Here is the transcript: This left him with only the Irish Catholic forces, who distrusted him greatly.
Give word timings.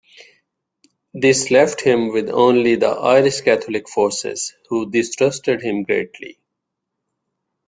This 1.13 1.51
left 1.51 1.81
him 1.81 2.07
with 2.11 2.27
only 2.31 2.75
the 2.75 2.87
Irish 2.89 3.41
Catholic 3.41 3.87
forces, 3.87 4.55
who 4.67 4.89
distrusted 4.89 5.61
him 5.61 5.83
greatly. 5.83 6.39